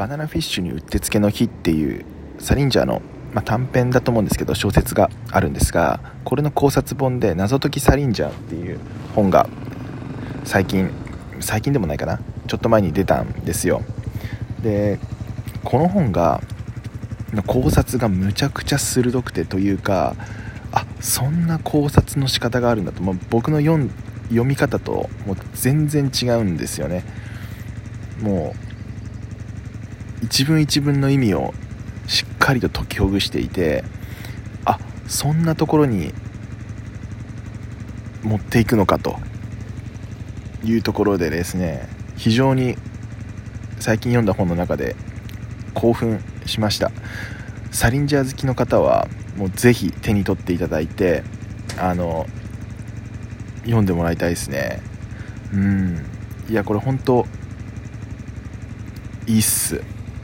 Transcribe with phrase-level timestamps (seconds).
[0.00, 2.06] バナナフィッシュにうってつけの日」っていう
[2.38, 3.02] サリンジャーの、
[3.34, 8.78] まあ、短編だと思うんですけど小説があるんですがこれの考察本で「謎解きサリンジャー」っていう
[9.14, 9.46] 本が
[10.44, 10.90] 最近
[11.40, 13.82] 最近でもないかなちょっと前に出たんですよ。
[14.62, 14.98] で
[15.64, 16.40] この本が
[17.46, 20.16] 考察がむちゃくちゃ鋭くてというか
[20.72, 23.90] あそんな考察の仕方があるんだと、もう僕の読
[24.30, 27.04] 読み方ともう全然違うんですよね。
[28.22, 28.69] もう
[30.22, 31.54] 一文一文の意味を
[32.06, 33.84] しっかりと解きほぐしていて
[34.64, 36.12] あそんなところに
[38.22, 39.18] 持っていくのかと
[40.64, 42.76] いうところでですね非常に
[43.78, 44.94] 最近読んだ本の中で
[45.74, 46.90] 興奮しました。
[47.70, 51.22] サリンジャー好きの方はもうぜひ手に取っていただいて
[51.78, 52.26] あの
[53.62, 54.82] 読んでもらいたいですね。
[55.54, 56.06] うん。
[56.48, 57.26] いやこれ本当
[59.26, 59.80] いいっす。